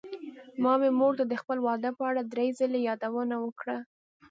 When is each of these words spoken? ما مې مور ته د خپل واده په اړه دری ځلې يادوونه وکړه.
ما 0.63 0.73
مې 0.81 0.89
مور 0.99 1.13
ته 1.19 1.23
د 1.27 1.33
خپل 1.41 1.57
واده 1.67 1.89
په 1.97 2.03
اړه 2.09 2.21
دری 2.31 2.47
ځلې 2.59 2.79
يادوونه 2.89 3.35
وکړه. 3.39 3.77